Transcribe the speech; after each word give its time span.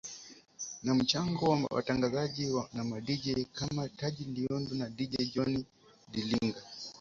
Na 0.83 0.93
mchango 0.95 1.45
wa 1.49 1.67
watangazaji 1.71 2.53
na 2.73 2.83
Madj 2.83 3.39
kama 3.53 3.89
Taji 3.89 4.23
Liundi 4.23 4.75
na 4.75 4.89
Dj 4.89 5.33
John 5.33 5.63
Dilinga 6.11 6.61